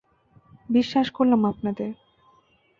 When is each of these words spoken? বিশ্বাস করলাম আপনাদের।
বিশ্বাস 0.69 1.07
করলাম 1.11 1.41
আপনাদের। 1.45 1.89